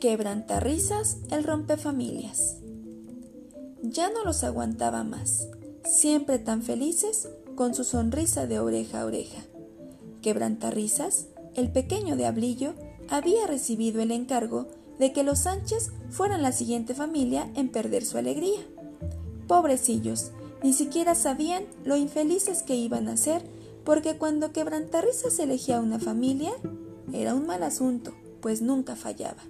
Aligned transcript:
Quebrantarrisas 0.00 1.18
el 1.30 1.44
rompefamilias. 1.44 2.56
Ya 3.82 4.08
no 4.08 4.24
los 4.24 4.44
aguantaba 4.44 5.04
más, 5.04 5.46
siempre 5.84 6.38
tan 6.38 6.62
felices 6.62 7.28
con 7.54 7.74
su 7.74 7.84
sonrisa 7.84 8.46
de 8.46 8.60
oreja 8.60 9.02
a 9.02 9.04
oreja. 9.04 9.42
Quebrantarrisas, 10.22 11.26
el 11.54 11.70
pequeño 11.70 12.16
diablillo, 12.16 12.72
había 13.10 13.46
recibido 13.46 14.00
el 14.00 14.10
encargo 14.10 14.68
de 14.98 15.12
que 15.12 15.22
los 15.22 15.40
Sánchez 15.40 15.90
fueran 16.08 16.40
la 16.40 16.52
siguiente 16.52 16.94
familia 16.94 17.50
en 17.54 17.68
perder 17.68 18.06
su 18.06 18.16
alegría. 18.16 18.60
Pobrecillos, 19.48 20.30
ni 20.62 20.72
siquiera 20.72 21.14
sabían 21.14 21.64
lo 21.84 21.96
infelices 21.96 22.62
que 22.62 22.74
iban 22.74 23.06
a 23.08 23.18
ser, 23.18 23.42
porque 23.84 24.16
cuando 24.16 24.50
Quebrantarrisas 24.50 25.38
elegía 25.40 25.78
una 25.78 25.98
familia, 25.98 26.52
era 27.12 27.34
un 27.34 27.46
mal 27.46 27.62
asunto, 27.62 28.14
pues 28.40 28.62
nunca 28.62 28.96
fallaba. 28.96 29.42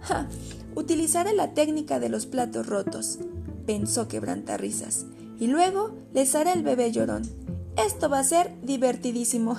¡Ja! 0.00 0.28
Utilizaré 0.74 1.34
la 1.34 1.54
técnica 1.54 1.98
de 1.98 2.08
los 2.08 2.26
platos 2.26 2.66
rotos, 2.66 3.18
pensó 3.66 4.08
Quebrantarrisas, 4.08 5.06
y 5.38 5.46
luego 5.46 5.90
les 6.14 6.34
haré 6.34 6.52
el 6.52 6.62
bebé 6.62 6.92
llorón. 6.92 7.22
Esto 7.76 8.08
va 8.08 8.20
a 8.20 8.24
ser 8.24 8.54
divertidísimo. 8.62 9.56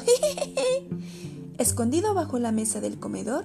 Escondido 1.57 2.13
bajo 2.13 2.39
la 2.39 2.52
mesa 2.52 2.79
del 2.79 2.99
comedor, 2.99 3.43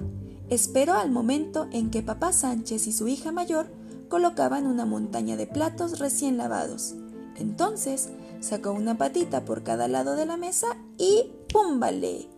esperó 0.50 0.94
al 0.94 1.10
momento 1.10 1.68
en 1.72 1.90
que 1.90 2.02
papá 2.02 2.32
Sánchez 2.32 2.86
y 2.86 2.92
su 2.92 3.08
hija 3.08 3.32
mayor 3.32 3.66
colocaban 4.08 4.66
una 4.66 4.86
montaña 4.86 5.36
de 5.36 5.46
platos 5.46 5.98
recién 5.98 6.36
lavados. 6.36 6.94
Entonces 7.36 8.10
sacó 8.40 8.72
una 8.72 8.96
patita 8.96 9.44
por 9.44 9.62
cada 9.62 9.88
lado 9.88 10.14
de 10.14 10.26
la 10.26 10.36
mesa 10.36 10.76
y 10.98 11.32
¡púmbale! 11.52 12.28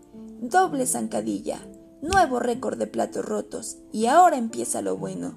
Doble 0.41 0.87
zancadilla, 0.87 1.61
nuevo 2.07 2.39
récord 2.39 2.79
de 2.79 2.87
platos 2.87 3.25
rotos, 3.25 3.77
y 3.93 4.07
ahora 4.07 4.37
empieza 4.37 4.83
lo 4.83 4.97
bueno. 4.97 5.37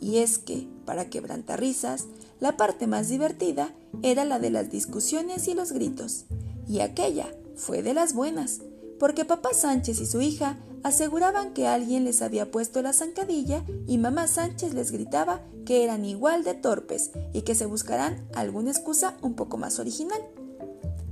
Y 0.00 0.18
es 0.18 0.38
que, 0.38 0.68
para 0.84 1.10
quebrantarrisas, 1.10 2.06
la 2.40 2.56
parte 2.56 2.86
más 2.86 3.08
divertida 3.08 3.72
era 4.02 4.24
la 4.24 4.38
de 4.38 4.50
las 4.50 4.70
discusiones 4.70 5.48
y 5.48 5.54
los 5.54 5.72
gritos, 5.72 6.24
y 6.68 6.80
aquella 6.80 7.26
fue 7.56 7.82
de 7.82 7.94
las 7.94 8.14
buenas, 8.14 8.60
porque 8.98 9.24
papá 9.24 9.50
Sánchez 9.52 10.00
y 10.00 10.06
su 10.06 10.20
hija 10.20 10.58
aseguraban 10.82 11.52
que 11.52 11.66
alguien 11.66 12.04
les 12.04 12.22
había 12.22 12.50
puesto 12.50 12.82
la 12.82 12.92
zancadilla 12.92 13.64
y 13.86 13.98
mamá 13.98 14.28
Sánchez 14.28 14.74
les 14.74 14.90
gritaba 14.90 15.42
que 15.66 15.84
eran 15.84 16.04
igual 16.04 16.44
de 16.44 16.54
torpes 16.54 17.10
y 17.32 17.42
que 17.42 17.54
se 17.54 17.66
buscarán 17.66 18.26
alguna 18.34 18.70
excusa 18.70 19.16
un 19.22 19.34
poco 19.34 19.56
más 19.56 19.78
original. 19.78 20.20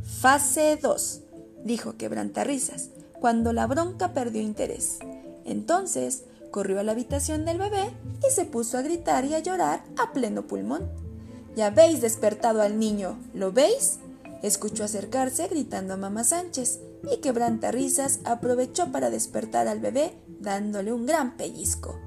Fase 0.03 0.79
2, 0.81 1.21
dijo 1.65 1.97
Quebrantarrisas, 1.97 2.91
cuando 3.27 3.53
la 3.53 3.67
bronca 3.67 4.15
perdió 4.15 4.41
interés. 4.41 5.01
Entonces 5.45 6.23
corrió 6.53 6.79
a 6.79 6.85
la 6.85 6.93
habitación 6.93 7.45
del 7.45 7.59
bebé 7.59 7.91
y 8.25 8.33
se 8.33 8.45
puso 8.45 8.79
a 8.79 8.83
gritar 8.83 9.25
y 9.25 9.35
a 9.35 9.41
llorar 9.41 9.83
a 9.99 10.13
pleno 10.13 10.47
pulmón. 10.47 10.89
Ya 11.57 11.67
habéis 11.67 12.01
despertado 12.01 12.63
al 12.63 12.79
niño, 12.79 13.19
¿lo 13.35 13.51
veis? 13.51 13.99
Escuchó 14.45 14.85
acercarse 14.85 15.49
gritando 15.49 15.95
a 15.95 15.97
mamá 15.97 16.23
Sánchez 16.23 16.79
y 17.13 17.17
Quebrantarrisas 17.17 18.21
aprovechó 18.23 18.93
para 18.93 19.11
despertar 19.11 19.67
al 19.67 19.81
bebé 19.81 20.15
dándole 20.39 20.93
un 20.93 21.05
gran 21.05 21.37
pellizco. 21.37 21.99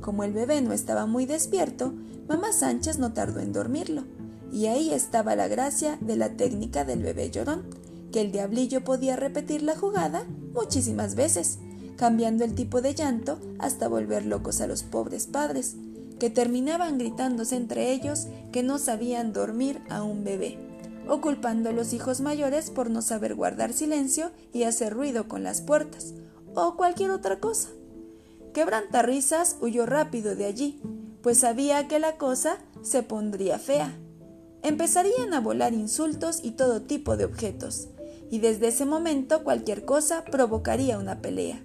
Como 0.00 0.24
el 0.24 0.32
bebé 0.32 0.62
no 0.62 0.72
estaba 0.72 1.04
muy 1.04 1.26
despierto, 1.26 1.92
mamá 2.28 2.50
Sánchez 2.54 2.98
no 2.98 3.12
tardó 3.12 3.40
en 3.40 3.52
dormirlo, 3.52 4.04
y 4.50 4.68
ahí 4.68 4.94
estaba 4.94 5.36
la 5.36 5.48
gracia 5.48 5.98
de 6.00 6.16
la 6.16 6.30
técnica 6.30 6.86
del 6.86 7.02
bebé 7.02 7.30
llorón, 7.30 7.64
que 8.12 8.20
el 8.20 8.30
diablillo 8.30 8.84
podía 8.84 9.16
repetir 9.16 9.62
la 9.62 9.76
jugada 9.76 10.24
muchísimas 10.54 11.14
veces, 11.14 11.58
cambiando 11.96 12.44
el 12.44 12.54
tipo 12.54 12.80
de 12.80 12.94
llanto 12.94 13.40
hasta 13.58 13.88
volver 13.88 14.26
locos 14.26 14.60
a 14.60 14.66
los 14.66 14.82
pobres 14.82 15.26
padres, 15.26 15.76
que 16.20 16.30
terminaban 16.30 16.98
gritándose 16.98 17.56
entre 17.56 17.92
ellos 17.92 18.28
que 18.52 18.62
no 18.62 18.78
sabían 18.78 19.32
dormir 19.32 19.80
a 19.88 20.04
un 20.04 20.22
bebé 20.22 20.58
o 21.08 21.20
culpando 21.20 21.70
a 21.70 21.72
los 21.72 21.92
hijos 21.92 22.20
mayores 22.20 22.70
por 22.70 22.90
no 22.90 23.02
saber 23.02 23.34
guardar 23.34 23.72
silencio 23.72 24.30
y 24.52 24.64
hacer 24.64 24.94
ruido 24.94 25.28
con 25.28 25.42
las 25.42 25.60
puertas, 25.60 26.14
o 26.54 26.76
cualquier 26.76 27.10
otra 27.10 27.40
cosa. 27.40 27.70
Quebrantarrisas 28.54 29.56
huyó 29.60 29.86
rápido 29.86 30.36
de 30.36 30.44
allí, 30.44 30.80
pues 31.22 31.38
sabía 31.38 31.88
que 31.88 31.98
la 31.98 32.16
cosa 32.18 32.58
se 32.82 33.02
pondría 33.02 33.58
fea. 33.58 33.98
Empezarían 34.62 35.34
a 35.34 35.40
volar 35.40 35.72
insultos 35.72 36.40
y 36.42 36.52
todo 36.52 36.82
tipo 36.82 37.16
de 37.16 37.24
objetos, 37.24 37.88
y 38.32 38.40
desde 38.40 38.66
ese 38.66 38.84
momento 38.84 39.44
cualquier 39.44 39.84
cosa 39.84 40.24
provocaría 40.24 40.98
una 40.98 41.20
pelea. 41.22 41.62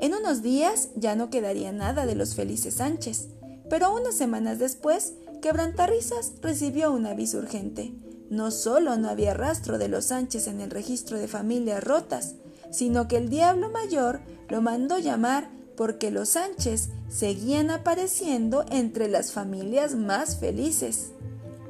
En 0.00 0.12
unos 0.12 0.42
días 0.42 0.88
ya 0.96 1.14
no 1.14 1.30
quedaría 1.30 1.70
nada 1.70 2.04
de 2.04 2.16
los 2.16 2.34
felices 2.34 2.74
Sánchez, 2.74 3.28
pero 3.70 3.94
unas 3.94 4.16
semanas 4.16 4.58
después, 4.58 5.12
Quebrantarrisas 5.40 6.32
recibió 6.42 6.90
un 6.90 7.06
aviso 7.06 7.38
urgente 7.38 7.92
no 8.32 8.50
solo 8.50 8.96
no 8.96 9.10
había 9.10 9.34
rastro 9.34 9.76
de 9.76 9.88
los 9.88 10.06
Sánchez 10.06 10.46
en 10.46 10.62
el 10.62 10.70
registro 10.70 11.18
de 11.18 11.28
familias 11.28 11.84
rotas, 11.84 12.36
sino 12.70 13.06
que 13.06 13.18
el 13.18 13.28
diablo 13.28 13.68
mayor 13.68 14.22
lo 14.48 14.62
mandó 14.62 14.98
llamar 14.98 15.50
porque 15.76 16.10
los 16.10 16.30
Sánchez 16.30 16.88
seguían 17.10 17.70
apareciendo 17.70 18.64
entre 18.70 19.08
las 19.08 19.32
familias 19.32 19.94
más 19.94 20.38
felices. 20.38 21.10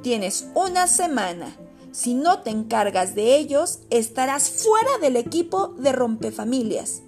Tienes 0.05 0.47
una 0.55 0.87
semana. 0.87 1.56
Si 1.93 2.15
no 2.15 2.41
te 2.41 2.51
encargas 2.51 3.15
de 3.15 3.37
ellos, 3.37 3.81
estarás 3.91 4.51
fuera 4.51 4.99
del 5.01 5.17
equipo 5.17 5.69
de 5.79 5.93
rompefamilias. 5.93 7.03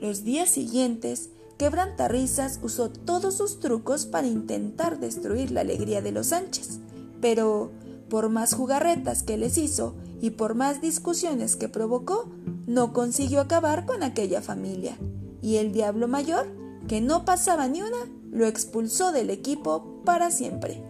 Los 0.00 0.24
días 0.24 0.50
siguientes, 0.50 1.30
Quebrantarrisas 1.58 2.58
usó 2.62 2.90
todos 2.90 3.34
sus 3.36 3.60
trucos 3.60 4.06
para 4.06 4.26
intentar 4.26 4.98
destruir 4.98 5.50
la 5.50 5.60
alegría 5.60 6.00
de 6.00 6.10
los 6.10 6.28
Sánchez, 6.28 6.80
pero 7.20 7.70
por 8.08 8.30
más 8.30 8.54
jugarretas 8.54 9.22
que 9.22 9.36
les 9.36 9.58
hizo 9.58 9.94
y 10.20 10.30
por 10.30 10.54
más 10.54 10.80
discusiones 10.80 11.56
que 11.56 11.68
provocó, 11.68 12.30
no 12.66 12.92
consiguió 12.92 13.40
acabar 13.40 13.86
con 13.86 14.02
aquella 14.02 14.42
familia. 14.42 14.96
Y 15.42 15.56
el 15.56 15.72
diablo 15.72 16.08
mayor, 16.08 16.46
que 16.88 17.00
no 17.00 17.24
pasaba 17.24 17.68
ni 17.68 17.82
una, 17.82 18.10
lo 18.30 18.46
expulsó 18.46 19.12
del 19.12 19.30
equipo 19.30 20.02
para 20.04 20.30
siempre. 20.30 20.82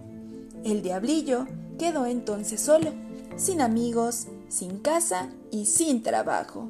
El 0.65 0.83
diablillo 0.83 1.47
quedó 1.79 2.07
entonces 2.07 2.61
solo, 2.61 2.93
sin 3.41 3.63
amigos, 3.63 4.27
sin 4.49 4.79
casa 4.79 5.31
y 5.51 5.67
sin 5.67 6.03
trabajo. 6.03 6.69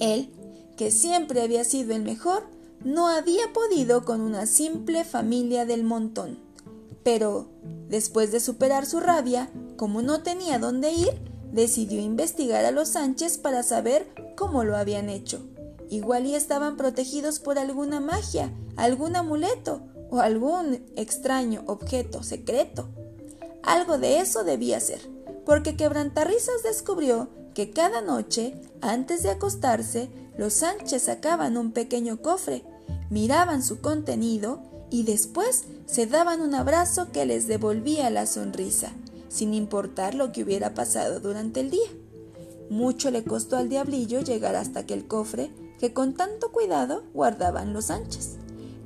Él, 0.00 0.30
que 0.76 0.90
siempre 0.90 1.42
había 1.42 1.62
sido 1.64 1.94
el 1.94 2.02
mejor, 2.02 2.42
no 2.84 3.08
había 3.08 3.52
podido 3.52 4.04
con 4.04 4.20
una 4.20 4.46
simple 4.46 5.04
familia 5.04 5.66
del 5.66 5.84
montón. 5.84 6.38
Pero, 7.04 7.46
después 7.88 8.32
de 8.32 8.40
superar 8.40 8.84
su 8.84 8.98
rabia, 8.98 9.48
como 9.76 10.02
no 10.02 10.22
tenía 10.22 10.58
dónde 10.58 10.92
ir, 10.92 11.20
decidió 11.52 12.00
investigar 12.00 12.64
a 12.64 12.70
los 12.72 12.88
Sánchez 12.88 13.38
para 13.38 13.62
saber 13.62 14.08
cómo 14.36 14.64
lo 14.64 14.76
habían 14.76 15.08
hecho. 15.08 15.40
Igual 15.88 16.26
y 16.26 16.34
estaban 16.34 16.76
protegidos 16.76 17.38
por 17.38 17.58
alguna 17.58 18.00
magia, 18.00 18.52
algún 18.76 19.16
amuleto 19.16 19.82
o 20.10 20.20
algún 20.20 20.84
extraño 20.96 21.62
objeto 21.66 22.22
secreto. 22.22 22.88
Algo 23.62 23.98
de 23.98 24.20
eso 24.20 24.44
debía 24.44 24.80
ser, 24.80 25.00
porque 25.50 25.74
Quebrantarrisas 25.74 26.62
descubrió 26.62 27.28
que 27.54 27.72
cada 27.72 28.02
noche, 28.02 28.54
antes 28.82 29.24
de 29.24 29.30
acostarse, 29.30 30.08
los 30.38 30.54
Sánchez 30.54 31.02
sacaban 31.02 31.56
un 31.56 31.72
pequeño 31.72 32.22
cofre, 32.22 32.62
miraban 33.10 33.64
su 33.64 33.80
contenido 33.80 34.60
y 34.90 35.02
después 35.02 35.64
se 35.86 36.06
daban 36.06 36.40
un 36.40 36.54
abrazo 36.54 37.10
que 37.10 37.26
les 37.26 37.48
devolvía 37.48 38.10
la 38.10 38.26
sonrisa, 38.26 38.92
sin 39.28 39.52
importar 39.52 40.14
lo 40.14 40.30
que 40.30 40.44
hubiera 40.44 40.72
pasado 40.72 41.18
durante 41.18 41.58
el 41.58 41.70
día. 41.72 41.90
Mucho 42.68 43.10
le 43.10 43.24
costó 43.24 43.56
al 43.56 43.68
diablillo 43.68 44.20
llegar 44.20 44.54
hasta 44.54 44.78
aquel 44.78 45.08
cofre 45.08 45.50
que 45.80 45.92
con 45.92 46.14
tanto 46.14 46.52
cuidado 46.52 47.02
guardaban 47.12 47.72
los 47.72 47.86
Sánchez. 47.86 48.36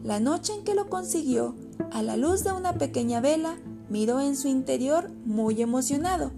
La 0.03 0.19
noche 0.19 0.55
en 0.55 0.65
que 0.65 0.75
lo 0.75 0.89
consiguió, 0.89 1.57
a 1.91 2.03
la 2.03 2.17
luz 2.17 2.43
de 2.43 2.53
una 2.53 2.73
pequeña 2.73 3.21
vela, 3.21 3.59
miró 3.95 4.19
en 4.21 4.35
su 4.35 4.49
interior 4.49 5.09
muy 5.25 5.63
emocionado, 5.63 6.33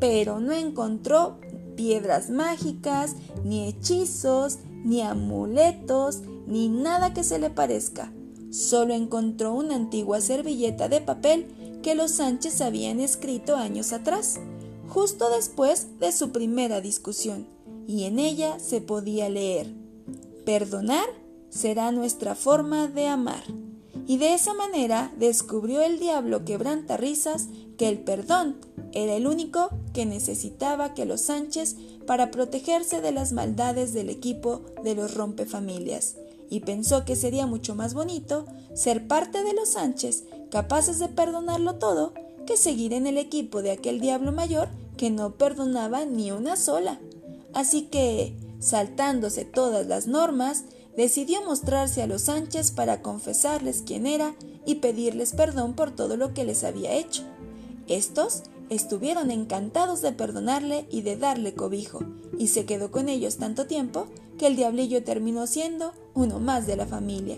pero 0.00 0.40
no 0.40 0.52
encontró 0.52 1.36
piedras 1.76 2.30
mágicas, 2.30 3.16
ni 3.44 3.68
hechizos, 3.68 4.60
ni 4.82 5.02
amuletos, 5.02 6.22
ni 6.46 6.70
nada 6.70 7.12
que 7.12 7.22
se 7.22 7.38
le 7.38 7.50
parezca 7.50 8.10
Solo 8.50 8.94
encontró 8.94 9.52
una 9.52 9.76
antigua 9.76 10.22
servilleta 10.22 10.88
de 10.88 11.02
papel 11.02 11.80
que 11.82 11.94
los 11.94 12.12
Sánchez 12.12 12.62
habían 12.62 12.98
escrito 12.98 13.56
años 13.56 13.92
atrás, 13.92 14.40
justo 14.88 15.28
después 15.28 15.98
de 15.98 16.12
su 16.12 16.32
primera 16.32 16.80
discusión, 16.80 17.46
y 17.86 18.04
en 18.04 18.18
ella 18.18 18.58
se 18.58 18.80
podía 18.80 19.28
leer, 19.28 19.74
Perdonar 20.46 21.04
será 21.50 21.92
nuestra 21.92 22.34
forma 22.34 22.88
de 22.88 23.06
amar. 23.06 23.44
Y 24.06 24.18
de 24.18 24.34
esa 24.34 24.54
manera 24.54 25.12
descubrió 25.16 25.82
el 25.82 25.98
diablo 25.98 26.44
quebranta 26.44 26.96
risas 26.96 27.48
que 27.76 27.88
el 27.88 27.98
perdón 27.98 28.56
era 28.92 29.14
el 29.14 29.26
único 29.26 29.70
que 29.92 30.06
necesitaba 30.06 30.94
que 30.94 31.04
los 31.04 31.22
Sánchez 31.22 31.76
para 32.06 32.30
protegerse 32.30 33.00
de 33.00 33.12
las 33.12 33.32
maldades 33.32 33.92
del 33.92 34.10
equipo 34.10 34.62
de 34.82 34.94
los 34.94 35.14
rompefamilias 35.14 36.16
y 36.52 36.60
pensó 36.60 37.06
que 37.06 37.16
sería 37.16 37.46
mucho 37.46 37.74
más 37.74 37.94
bonito 37.94 38.44
ser 38.74 39.06
parte 39.06 39.42
de 39.42 39.54
los 39.54 39.70
Sánchez, 39.70 40.24
capaces 40.50 40.98
de 40.98 41.08
perdonarlo 41.08 41.76
todo, 41.76 42.12
que 42.46 42.58
seguir 42.58 42.92
en 42.92 43.06
el 43.06 43.16
equipo 43.16 43.62
de 43.62 43.70
aquel 43.70 44.00
diablo 44.00 44.32
mayor 44.32 44.68
que 44.98 45.10
no 45.10 45.36
perdonaba 45.36 46.04
ni 46.04 46.30
una 46.30 46.56
sola. 46.56 47.00
Así 47.54 47.84
que, 47.84 48.36
saltándose 48.58 49.46
todas 49.46 49.86
las 49.86 50.06
normas, 50.06 50.64
decidió 50.96 51.44
mostrarse 51.44 52.02
a 52.02 52.06
los 52.06 52.22
Sánchez 52.22 52.70
para 52.70 53.02
confesarles 53.02 53.82
quién 53.86 54.06
era 54.06 54.34
y 54.66 54.76
pedirles 54.76 55.32
perdón 55.32 55.74
por 55.74 55.90
todo 55.90 56.16
lo 56.16 56.34
que 56.34 56.44
les 56.44 56.64
había 56.64 56.94
hecho. 56.94 57.22
Estos 57.88 58.42
estuvieron 58.68 59.30
encantados 59.30 60.00
de 60.00 60.12
perdonarle 60.12 60.86
y 60.90 61.02
de 61.02 61.16
darle 61.16 61.54
cobijo, 61.54 62.00
y 62.38 62.48
se 62.48 62.64
quedó 62.64 62.90
con 62.90 63.08
ellos 63.08 63.36
tanto 63.36 63.66
tiempo 63.66 64.06
que 64.38 64.46
el 64.46 64.56
diablillo 64.56 65.04
terminó 65.04 65.46
siendo 65.46 65.92
uno 66.14 66.40
más 66.40 66.66
de 66.66 66.76
la 66.76 66.86
familia. 66.86 67.36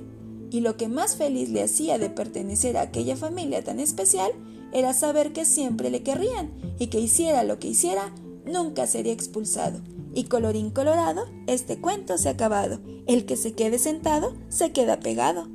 Y 0.50 0.60
lo 0.60 0.76
que 0.76 0.88
más 0.88 1.16
feliz 1.16 1.48
le 1.48 1.62
hacía 1.62 1.98
de 1.98 2.10
pertenecer 2.10 2.76
a 2.76 2.82
aquella 2.82 3.16
familia 3.16 3.64
tan 3.64 3.80
especial 3.80 4.32
era 4.72 4.92
saber 4.92 5.32
que 5.32 5.44
siempre 5.44 5.90
le 5.90 6.02
querrían 6.02 6.52
y 6.78 6.88
que 6.88 7.00
hiciera 7.00 7.42
lo 7.44 7.58
que 7.58 7.68
hiciera, 7.68 8.12
nunca 8.44 8.86
sería 8.86 9.12
expulsado. 9.12 9.80
Y 10.14 10.25
colorín 10.25 10.70
colorado, 10.70 11.26
este 11.46 11.81
cuento 11.81 12.19
se 12.19 12.28
ha 12.28 12.32
acabado. 12.32 12.81
El 13.06 13.26
que 13.26 13.37
se 13.37 13.52
quede 13.52 13.78
sentado 13.78 14.34
se 14.49 14.72
queda 14.72 15.00
pegado. 15.00 15.49